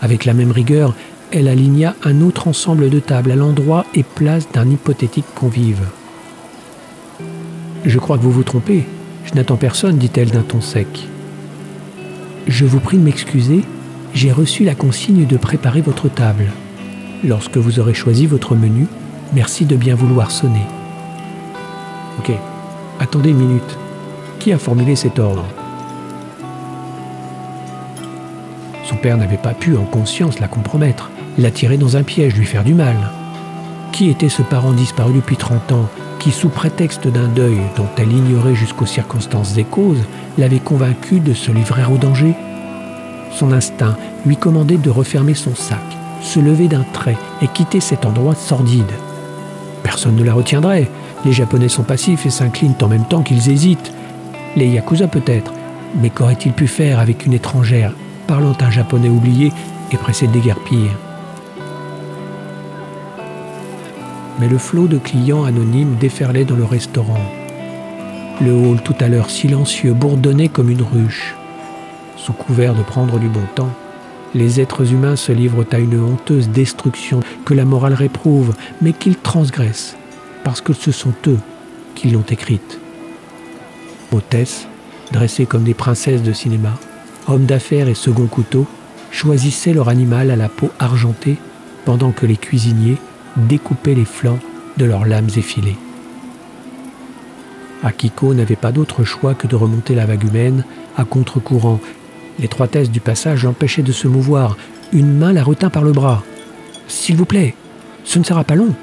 Avec 0.00 0.24
la 0.24 0.34
même 0.34 0.50
rigueur, 0.50 0.94
elle 1.30 1.48
aligna 1.48 1.94
un 2.04 2.20
autre 2.20 2.48
ensemble 2.48 2.90
de 2.90 2.98
tables 2.98 3.30
à 3.30 3.36
l'endroit 3.36 3.86
et 3.94 4.02
place 4.02 4.50
d'un 4.52 4.68
hypothétique 4.68 5.34
convive. 5.34 5.80
Je 7.84 7.98
crois 7.98 8.18
que 8.18 8.22
vous 8.22 8.32
vous 8.32 8.42
trompez. 8.42 8.84
Je 9.24 9.34
n'attends 9.34 9.56
personne, 9.56 9.98
dit-elle 9.98 10.30
d'un 10.30 10.42
ton 10.42 10.60
sec. 10.60 11.08
Je 12.46 12.66
vous 12.66 12.80
prie 12.80 12.98
de 12.98 13.02
m'excuser, 13.02 13.62
j'ai 14.14 14.32
reçu 14.32 14.64
la 14.64 14.74
consigne 14.74 15.26
de 15.26 15.36
préparer 15.36 15.80
votre 15.80 16.08
table. 16.08 16.46
Lorsque 17.24 17.56
vous 17.56 17.78
aurez 17.78 17.94
choisi 17.94 18.26
votre 18.26 18.56
menu, 18.56 18.86
merci 19.32 19.64
de 19.64 19.76
bien 19.76 19.94
vouloir 19.94 20.30
sonner. 20.30 20.66
Ok, 22.18 22.32
attendez 23.02 23.30
une 23.30 23.38
minute. 23.38 23.78
Qui 24.38 24.52
a 24.52 24.58
formulé 24.58 24.94
cet 24.94 25.18
ordre? 25.18 25.44
Son 28.84 28.96
père 28.96 29.16
n'avait 29.16 29.36
pas 29.36 29.54
pu 29.54 29.76
en 29.76 29.84
conscience 29.84 30.38
la 30.38 30.48
compromettre, 30.48 31.10
l'attirer 31.36 31.78
dans 31.78 31.96
un 31.96 32.04
piège, 32.04 32.36
lui 32.36 32.46
faire 32.46 32.62
du 32.62 32.74
mal. 32.74 32.96
Qui 33.90 34.08
était 34.08 34.28
ce 34.28 34.42
parent 34.42 34.72
disparu 34.72 35.14
depuis 35.14 35.36
30 35.36 35.72
ans 35.72 35.88
qui, 36.20 36.30
sous 36.30 36.48
prétexte 36.48 37.08
d'un 37.08 37.26
deuil 37.26 37.58
dont 37.76 37.88
elle 37.96 38.12
ignorait 38.12 38.54
jusqu'aux 38.54 38.86
circonstances 38.86 39.56
et 39.56 39.64
causes, 39.64 40.04
l'avait 40.38 40.60
convaincu 40.60 41.18
de 41.18 41.34
se 41.34 41.50
livrer 41.50 41.84
au 41.84 41.96
danger? 41.96 42.34
Son 43.32 43.52
instinct 43.52 43.96
lui 44.24 44.36
commandait 44.36 44.76
de 44.76 44.90
refermer 44.90 45.34
son 45.34 45.56
sac, 45.56 45.82
se 46.20 46.38
lever 46.38 46.68
d'un 46.68 46.84
trait 46.92 47.16
et 47.40 47.48
quitter 47.48 47.80
cet 47.80 48.06
endroit 48.06 48.36
sordide. 48.36 48.92
Personne 49.82 50.14
ne 50.14 50.22
la 50.22 50.34
retiendrait. 50.34 50.88
Les 51.24 51.32
Japonais 51.32 51.68
sont 51.68 51.84
passifs 51.84 52.26
et 52.26 52.30
s'inclinent 52.30 52.74
en 52.82 52.88
même 52.88 53.04
temps 53.04 53.22
qu'ils 53.22 53.50
hésitent. 53.50 53.92
Les 54.56 54.66
Yakuza 54.66 55.06
peut-être, 55.06 55.52
mais 56.00 56.10
qu'aurait-il 56.10 56.52
pu 56.52 56.66
faire 56.66 56.98
avec 56.98 57.26
une 57.26 57.32
étrangère 57.32 57.92
parlant 58.26 58.56
un 58.60 58.70
japonais 58.70 59.08
oublié 59.08 59.52
et 59.92 59.96
pressé 59.96 60.26
de 60.26 60.32
déguerpir? 60.32 60.90
Mais 64.40 64.48
le 64.48 64.58
flot 64.58 64.88
de 64.88 64.98
clients 64.98 65.44
anonymes 65.44 65.96
déferlait 66.00 66.44
dans 66.44 66.56
le 66.56 66.64
restaurant. 66.64 67.20
Le 68.40 68.52
hall 68.52 68.82
tout 68.82 68.96
à 68.98 69.08
l'heure 69.08 69.30
silencieux 69.30 69.92
bourdonnait 69.92 70.48
comme 70.48 70.70
une 70.70 70.82
ruche. 70.82 71.36
Sous 72.16 72.32
couvert 72.32 72.74
de 72.74 72.82
prendre 72.82 73.18
du 73.18 73.28
bon 73.28 73.44
temps, 73.54 73.72
les 74.34 74.60
êtres 74.60 74.92
humains 74.92 75.16
se 75.16 75.30
livrent 75.30 75.66
à 75.70 75.78
une 75.78 76.02
honteuse 76.02 76.48
destruction 76.48 77.20
que 77.44 77.54
la 77.54 77.64
morale 77.64 77.94
réprouve, 77.94 78.54
mais 78.80 78.92
qu'ils 78.92 79.16
transgressent, 79.16 79.96
parce 80.44 80.60
que 80.60 80.72
ce 80.72 80.92
sont 80.92 81.14
eux 81.26 81.38
qui 81.94 82.10
l'ont 82.10 82.24
écrite. 82.28 82.78
Hôtesses, 84.12 84.66
dressées 85.12 85.46
comme 85.46 85.64
des 85.64 85.74
princesses 85.74 86.22
de 86.22 86.32
cinéma, 86.32 86.74
hommes 87.28 87.46
d'affaires 87.46 87.88
et 87.88 87.94
second 87.94 88.26
couteau, 88.26 88.66
choisissaient 89.10 89.74
leur 89.74 89.88
animal 89.88 90.30
à 90.30 90.36
la 90.36 90.48
peau 90.48 90.70
argentée 90.78 91.36
pendant 91.84 92.12
que 92.12 92.26
les 92.26 92.36
cuisiniers 92.36 92.96
découpaient 93.36 93.94
les 93.94 94.04
flancs 94.04 94.38
de 94.76 94.84
leurs 94.84 95.06
lames 95.06 95.30
effilées. 95.36 95.76
Akiko 97.82 98.32
n'avait 98.32 98.56
pas 98.56 98.72
d'autre 98.72 99.04
choix 99.04 99.34
que 99.34 99.46
de 99.46 99.56
remonter 99.56 99.94
la 99.94 100.06
vague 100.06 100.24
humaine 100.24 100.64
à 100.96 101.04
contre-courant. 101.04 101.80
L'étroitesse 102.38 102.90
du 102.90 103.00
passage 103.00 103.44
l'empêchait 103.44 103.82
de 103.82 103.92
se 103.92 104.08
mouvoir. 104.08 104.56
Une 104.92 105.18
main 105.18 105.32
la 105.32 105.42
retint 105.42 105.70
par 105.70 105.82
le 105.82 105.92
bras. 105.92 106.22
S'il 106.86 107.16
vous 107.16 107.24
plaît, 107.24 107.54
ce 108.04 108.18
ne 108.18 108.24
sera 108.24 108.44
pas 108.44 108.54
long. 108.54 108.74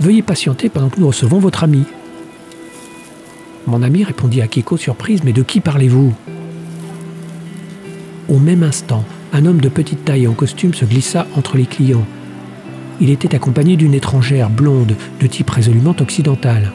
Veuillez 0.00 0.22
patienter 0.22 0.68
pendant 0.68 0.88
que 0.88 1.00
nous 1.00 1.06
recevons 1.06 1.38
votre 1.38 1.64
ami. 1.64 1.84
Mon 3.66 3.82
ami 3.82 4.04
répondit 4.04 4.42
Akiko 4.42 4.76
surprise, 4.76 5.22
mais 5.24 5.32
de 5.32 5.42
qui 5.42 5.60
parlez-vous? 5.60 6.12
Au 8.28 8.38
même 8.38 8.62
instant, 8.62 9.04
un 9.32 9.46
homme 9.46 9.60
de 9.60 9.68
petite 9.68 10.04
taille 10.04 10.26
en 10.26 10.34
costume 10.34 10.74
se 10.74 10.84
glissa 10.84 11.26
entre 11.36 11.56
les 11.56 11.66
clients. 11.66 12.06
Il 13.00 13.10
était 13.10 13.34
accompagné 13.34 13.76
d'une 13.76 13.94
étrangère 13.94 14.50
blonde 14.50 14.94
de 15.20 15.26
type 15.26 15.50
résolument 15.50 15.96
occidental. 16.00 16.72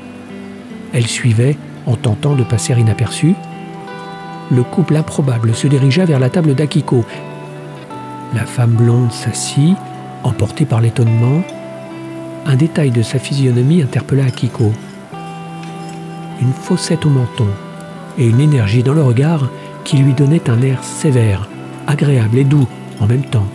Elle 0.94 1.08
suivait 1.08 1.58
en 1.86 1.96
tentant 1.96 2.36
de 2.36 2.44
passer 2.44 2.74
inaperçue. 2.74 3.36
Le 4.52 4.64
couple 4.64 4.96
improbable 4.96 5.54
se 5.54 5.68
dirigea 5.68 6.06
vers 6.06 6.20
la 6.20 6.30
table 6.30 6.56
d'Akiko. 6.56 7.06
La 8.34 8.46
femme 8.46 8.72
blonde 8.72 9.12
s'assit, 9.12 9.76
emportée 10.24 10.66
par 10.66 10.82
l'étonnement. 10.82 11.44
Un 12.50 12.56
détail 12.56 12.89
de 12.89 13.03
sa 13.03 13.20
physionomie 13.20 13.84
interpella 13.84 14.25
Akiko. 14.25 14.74
Une 16.41 16.51
fossette 16.51 17.06
au 17.06 17.10
menton 17.10 17.46
et 18.18 18.25
une 18.25 18.39
énergie 18.39 18.82
dans 18.82 18.96
le 18.96 19.03
regard 19.03 19.51
qui 19.84 19.98
lui 19.98 20.13
donnait 20.13 20.50
un 20.50 20.60
air 20.63 20.84
sévère, 20.84 21.48
agréable 21.86 22.39
et 22.39 22.44
doux 22.44 22.68
en 23.00 23.06
même 23.06 23.24
temps. 23.24 23.46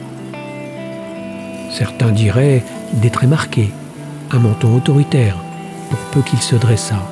Certains 1.72 2.12
diraient 2.12 2.62
des 2.92 3.10
traits 3.10 3.28
marqués, 3.28 3.72
un 4.30 4.38
menton 4.38 4.76
autoritaire, 4.76 5.38
pour 5.90 5.98
peu 6.12 6.20
qu'il 6.20 6.40
se 6.40 6.54
dressât. 6.54 7.04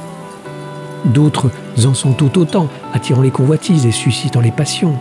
D'autres 1.04 1.50
en 1.84 1.94
sont 1.94 2.12
tout 2.12 2.38
autant, 2.38 2.68
attirant 2.94 3.22
les 3.22 3.32
convoitises 3.32 3.86
et 3.86 3.90
suscitant 3.90 4.40
les 4.40 4.52
passions. 4.52 4.94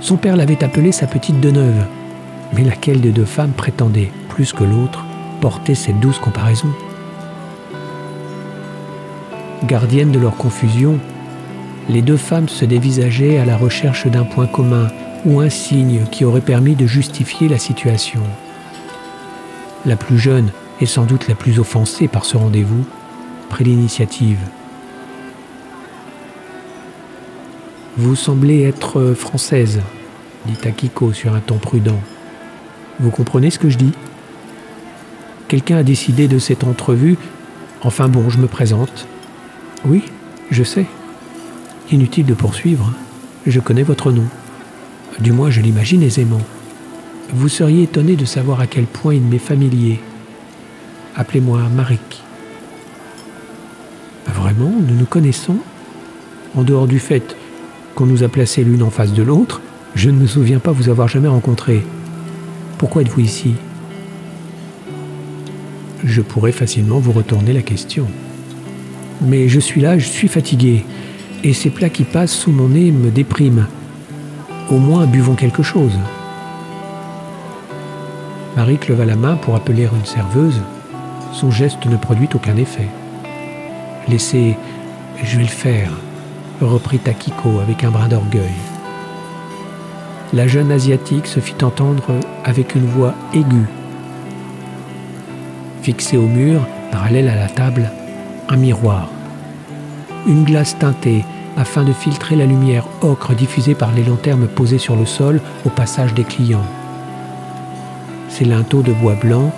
Son 0.00 0.16
père 0.16 0.36
l'avait 0.36 0.62
appelée 0.62 0.92
sa 0.92 1.08
petite 1.08 1.40
de 1.40 1.50
neuve. 1.50 1.86
Mais 2.52 2.62
laquelle 2.62 3.00
des 3.00 3.10
deux 3.10 3.24
femmes 3.24 3.50
prétendait, 3.50 4.12
plus 4.28 4.52
que 4.52 4.62
l'autre, 4.62 5.04
porter 5.40 5.74
cette 5.74 5.98
douce 5.98 6.18
comparaison 6.18 6.68
Gardiennes 9.64 10.12
de 10.12 10.18
leur 10.18 10.36
confusion, 10.36 10.98
les 11.88 12.02
deux 12.02 12.16
femmes 12.16 12.48
se 12.48 12.64
dévisageaient 12.64 13.38
à 13.38 13.44
la 13.44 13.56
recherche 13.56 14.06
d'un 14.06 14.24
point 14.24 14.46
commun 14.46 14.88
ou 15.24 15.40
un 15.40 15.50
signe 15.50 16.04
qui 16.10 16.24
aurait 16.24 16.40
permis 16.40 16.74
de 16.74 16.86
justifier 16.86 17.48
la 17.48 17.58
situation. 17.58 18.22
La 19.84 19.96
plus 19.96 20.18
jeune, 20.18 20.50
et 20.80 20.86
sans 20.86 21.04
doute 21.04 21.28
la 21.28 21.34
plus 21.34 21.58
offensée 21.58 22.08
par 22.08 22.24
ce 22.24 22.36
rendez-vous, 22.36 22.84
prit 23.48 23.64
l'initiative. 23.64 24.38
Vous 27.96 28.16
semblez 28.16 28.62
être 28.62 29.12
française, 29.14 29.80
dit 30.46 30.56
Akiko 30.66 31.12
sur 31.12 31.34
un 31.34 31.40
ton 31.40 31.58
prudent. 31.58 32.00
Vous 32.98 33.10
comprenez 33.10 33.50
ce 33.50 33.58
que 33.58 33.68
je 33.68 33.76
dis? 33.76 33.92
Quelqu'un 35.50 35.78
a 35.78 35.82
décidé 35.82 36.28
de 36.28 36.38
cette 36.38 36.62
entrevue. 36.62 37.18
Enfin 37.82 38.06
bon, 38.06 38.30
je 38.30 38.38
me 38.38 38.46
présente. 38.46 39.08
Oui, 39.84 40.04
je 40.52 40.62
sais. 40.62 40.86
Inutile 41.90 42.24
de 42.24 42.34
poursuivre. 42.34 42.92
Je 43.48 43.58
connais 43.58 43.82
votre 43.82 44.12
nom. 44.12 44.26
Du 45.18 45.32
moins, 45.32 45.50
je 45.50 45.60
l'imagine 45.60 46.04
aisément. 46.04 46.40
Vous 47.34 47.48
seriez 47.48 47.82
étonné 47.82 48.14
de 48.14 48.24
savoir 48.24 48.60
à 48.60 48.68
quel 48.68 48.84
point 48.84 49.12
il 49.12 49.22
m'est 49.22 49.38
familier. 49.38 49.98
Appelez-moi 51.16 51.62
Marik. 51.74 52.22
Vraiment, 54.32 54.72
nous 54.86 54.94
nous 54.94 55.04
connaissons? 55.04 55.56
En 56.54 56.62
dehors 56.62 56.86
du 56.86 57.00
fait 57.00 57.34
qu'on 57.96 58.06
nous 58.06 58.22
a 58.22 58.28
placés 58.28 58.62
l'une 58.62 58.84
en 58.84 58.90
face 58.90 59.14
de 59.14 59.24
l'autre, 59.24 59.60
je 59.96 60.10
ne 60.10 60.16
me 60.16 60.28
souviens 60.28 60.60
pas 60.60 60.70
vous 60.70 60.90
avoir 60.90 61.08
jamais 61.08 61.26
rencontré. 61.26 61.84
Pourquoi 62.78 63.02
êtes-vous 63.02 63.22
ici? 63.22 63.54
Je 66.04 66.22
pourrais 66.22 66.52
facilement 66.52 66.98
vous 66.98 67.12
retourner 67.12 67.52
la 67.52 67.62
question. 67.62 68.06
Mais 69.20 69.48
je 69.48 69.60
suis 69.60 69.80
là, 69.80 69.98
je 69.98 70.06
suis 70.06 70.28
fatigué, 70.28 70.84
et 71.44 71.52
ces 71.52 71.70
plats 71.70 71.90
qui 71.90 72.04
passent 72.04 72.32
sous 72.32 72.52
mon 72.52 72.68
nez 72.68 72.90
me 72.90 73.10
dépriment. 73.10 73.66
Au 74.70 74.78
moins 74.78 75.06
buvons 75.06 75.34
quelque 75.34 75.62
chose. 75.62 75.98
Marie 78.56 78.78
leva 78.88 79.04
la 79.04 79.16
main 79.16 79.36
pour 79.36 79.54
appeler 79.54 79.82
une 79.84 80.06
serveuse. 80.06 80.60
Son 81.32 81.50
geste 81.50 81.84
ne 81.86 81.96
produit 81.96 82.28
aucun 82.34 82.56
effet. 82.56 82.88
Laissez, 84.08 84.56
je 85.22 85.36
vais 85.36 85.44
le 85.44 85.48
faire, 85.48 85.92
reprit 86.60 86.98
Takiko 86.98 87.60
avec 87.60 87.84
un 87.84 87.90
brin 87.90 88.08
d'orgueil. 88.08 88.54
La 90.32 90.46
jeune 90.46 90.72
asiatique 90.72 91.26
se 91.26 91.40
fit 91.40 91.62
entendre 91.62 92.14
avec 92.44 92.74
une 92.74 92.86
voix 92.86 93.14
aiguë. 93.34 93.66
Fixé 95.82 96.18
au 96.18 96.26
mur, 96.26 96.60
parallèle 96.90 97.28
à 97.28 97.36
la 97.36 97.48
table, 97.48 97.90
un 98.50 98.56
miroir. 98.56 99.08
Une 100.26 100.44
glace 100.44 100.76
teintée 100.78 101.24
afin 101.56 101.84
de 101.84 101.92
filtrer 101.92 102.36
la 102.36 102.44
lumière 102.44 102.84
ocre 103.00 103.34
diffusée 103.34 103.74
par 103.74 103.90
les 103.92 104.04
lanternes 104.04 104.46
posées 104.46 104.78
sur 104.78 104.94
le 104.94 105.06
sol 105.06 105.40
au 105.64 105.70
passage 105.70 106.12
des 106.12 106.24
clients. 106.24 106.66
Ces 108.28 108.44
linteaux 108.44 108.82
de 108.82 108.92
bois 108.92 109.14
blanc 109.14 109.50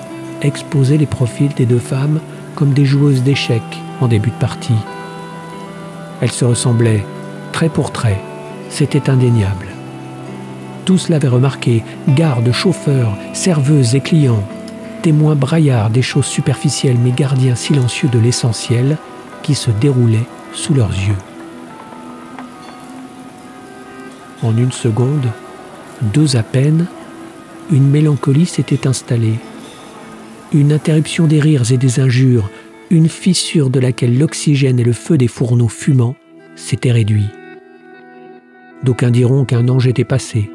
exposaient 0.43 0.97
les 0.97 1.07
profils 1.07 1.53
des 1.55 1.67
deux 1.67 1.81
femmes 1.81 2.21
comme 2.55 2.73
des 2.73 2.85
joueuses 2.85 3.23
d'échecs 3.23 3.81
en 4.01 4.07
début 4.07 4.31
de 4.31 4.37
partie. 4.37 4.73
Elles 6.21 6.31
se 6.31 6.45
ressemblaient, 6.45 7.05
trait 7.53 7.69
pour 7.69 7.91
trait, 7.91 8.21
c'était 8.69 9.11
indéniable. 9.11 9.67
Tous 10.85 11.09
l'avaient 11.09 11.29
remarqué, 11.29 11.83
gardes, 12.09 12.53
chauffeurs, 12.53 13.17
serveuses 13.33 13.97
et 13.97 14.01
clients, 14.01 14.45
témoins 15.03 15.35
braillards 15.35 15.91
des 15.91 16.03
choses 16.03 16.27
superficielles 16.27 16.99
mais 16.99 17.11
gardiens 17.11 17.57
silencieux 17.57 18.09
de 18.09 18.19
l'essentiel 18.19 18.97
qui 19.43 19.55
se 19.55 19.71
déroulait 19.71 20.27
sous 20.55 20.75
leurs 20.75 20.93
yeux. 20.93 21.19
En 24.43 24.57
une 24.57 24.73
seconde, 24.73 25.29
deux 26.15 26.37
à 26.37 26.43
peine, 26.43 26.87
une 27.71 27.89
mélancolie 27.89 28.47
s'était 28.47 28.87
installée. 28.87 29.39
Une 30.53 30.73
interruption 30.73 31.27
des 31.27 31.41
rires 31.41 31.71
et 31.73 31.77
des 31.77 32.01
injures, 32.01 32.51
une 32.91 33.09
fissure 33.09 33.71
de 33.71 33.81
laquelle 33.81 34.19
l'oxygène 34.19 34.79
et 34.79 34.85
le 34.85 34.93
feu 34.93 35.17
des 35.17 35.29
fourneaux 35.29 35.69
fumants 35.69 36.17
s'étaient 36.57 36.93
réduits. 36.93 37.31
D'aucuns 38.83 39.11
diront 39.11 39.45
qu'un 39.45 39.69
ange 39.69 39.87
était 39.87 40.05
passé. 40.05 40.51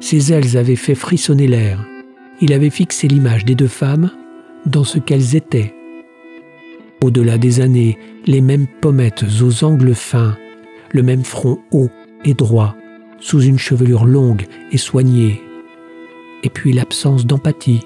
Ses 0.00 0.32
ailes 0.32 0.56
avaient 0.56 0.76
fait 0.76 0.94
frissonner 0.94 1.46
l'air. 1.46 1.84
Il 2.46 2.52
avait 2.52 2.68
fixé 2.68 3.08
l'image 3.08 3.46
des 3.46 3.54
deux 3.54 3.68
femmes 3.68 4.10
dans 4.66 4.84
ce 4.84 4.98
qu'elles 4.98 5.34
étaient. 5.34 5.74
Au-delà 7.02 7.38
des 7.38 7.62
années, 7.62 7.96
les 8.26 8.42
mêmes 8.42 8.66
pommettes 8.82 9.24
aux 9.40 9.64
angles 9.64 9.94
fins, 9.94 10.36
le 10.92 11.02
même 11.02 11.24
front 11.24 11.58
haut 11.72 11.88
et 12.22 12.34
droit, 12.34 12.76
sous 13.18 13.40
une 13.40 13.58
chevelure 13.58 14.04
longue 14.04 14.44
et 14.72 14.76
soignée, 14.76 15.40
et 16.42 16.50
puis 16.50 16.74
l'absence 16.74 17.24
d'empathie. 17.24 17.80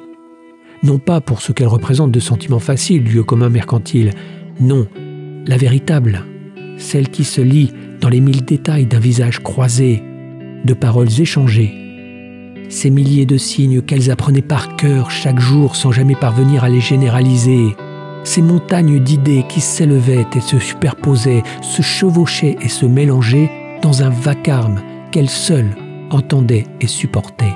Non 0.83 0.99
pas 0.99 1.21
pour 1.21 1.41
ce 1.41 1.53
qu'elle 1.53 1.69
représente 1.69 2.11
de 2.11 2.19
sentiments 2.19 2.59
faciles 2.59 3.05
lieu 3.05 3.23
commun 3.23 3.51
mercantile, 3.51 4.11
non, 4.59 4.89
la 5.47 5.57
véritable, 5.57 6.25
celle 6.79 7.11
qui 7.11 7.23
se 7.23 7.41
lit 7.41 7.71
dans 8.01 8.09
les 8.09 8.21
mille 8.21 8.45
détails 8.45 8.87
d'un 8.87 8.99
visage 8.99 9.41
croisé, 9.41 10.03
de 10.65 10.75
paroles 10.75 11.21
échangées, 11.21 11.88
ces 12.69 12.91
milliers 12.91 13.27
de 13.27 13.37
signes 13.37 13.83
qu'elles 13.83 14.11
apprenaient 14.11 14.43
par 14.43 14.77
cœur 14.77 15.11
chaque 15.11 15.41
jour 15.41 15.77
sans 15.77 15.93
jamais 15.93 16.15
parvenir 16.15 16.65
à 16.65 16.69
les 16.69 16.81
généraliser, 16.81 17.77
ces 18.25 18.43
montagnes 18.43 19.01
d'idées 19.01 19.45
qui 19.49 19.61
s'élevaient 19.61 20.27
et 20.35 20.41
se 20.41 20.59
superposaient, 20.59 21.43
se 21.63 21.83
chevauchaient 21.83 22.57
et 22.61 22.69
se 22.69 22.87
mélangeaient 22.87 23.51
dans 23.83 24.03
un 24.03 24.11
vacarme 24.11 24.83
qu'elle 25.11 25.31
seule 25.31 25.77
entendait 26.11 26.67
et 26.81 26.87
supportait. 26.87 27.55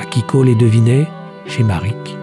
Akiko 0.00 0.42
les 0.42 0.54
devinait 0.54 1.06
chez 1.46 1.64
Marik. 1.64 2.16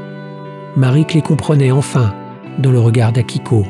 Marik 0.77 1.13
les 1.13 1.21
comprenait 1.21 1.71
enfin 1.71 2.13
dans 2.59 2.71
le 2.71 2.79
regard 2.79 3.11
d'Akiko. 3.11 3.65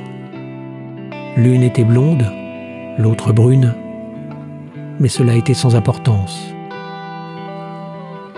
L'une 1.37 1.63
était 1.63 1.83
blonde, 1.83 2.25
l'autre 2.97 3.33
brune, 3.33 3.73
mais 4.99 5.09
cela 5.09 5.35
était 5.35 5.53
sans 5.53 5.75
importance. 5.75 6.54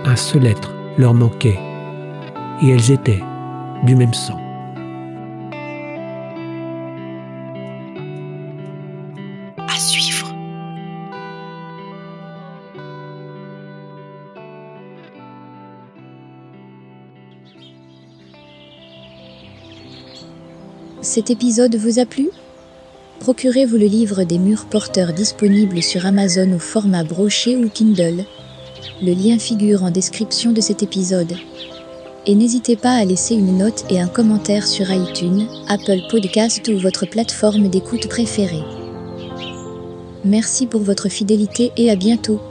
Un 0.10 0.16
seul 0.16 0.46
être 0.46 0.74
leur 0.98 1.14
manquait, 1.14 1.60
et 2.64 2.70
elles 2.70 2.92
étaient 2.92 3.22
du 3.84 3.94
même 3.94 4.14
sang. 4.14 4.40
Cet 21.02 21.30
épisode 21.32 21.76
vous 21.76 22.00
a 22.00 22.06
plu? 22.06 22.30
Procurez-vous 23.20 23.76
le 23.76 23.88
livre 23.88 24.24
des 24.24 24.40
murs 24.40 24.68
porteurs 24.68 25.12
disponible 25.12 25.84
sur 25.84 26.06
Amazon 26.06 26.54
au 26.54 26.60
format 26.60 27.04
broché 27.04 27.58
ou 27.58 27.68
Kindle. 27.68 28.24
Le 29.02 29.14
lien 29.14 29.38
figure 29.38 29.84
en 29.84 29.92
description 29.92 30.52
de 30.52 30.62
cet 30.62 30.84
épisode. 30.84 31.36
Et 32.26 32.36
n'hésitez 32.36 32.76
pas 32.76 32.94
à 32.94 33.06
laisser 33.06 33.36
une 33.36 33.58
note 33.58 33.86
et 33.90 34.00
un 34.00 34.08
commentaire 34.08 34.68
sur 34.68 34.92
iTunes, 34.92 35.48
Apple 35.68 36.02
Podcast 36.10 36.68
ou 36.68 36.78
votre 36.78 37.06
plateforme 37.06 37.70
d'écoute 37.70 38.08
préférée. 38.10 38.64
Merci 40.26 40.68
pour 40.68 40.82
votre 40.82 41.10
fidélité 41.10 41.72
et 41.78 41.90
à 41.90 41.96
bientôt. 41.96 42.42